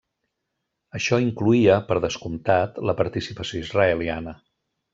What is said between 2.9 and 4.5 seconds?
la participació israeliana.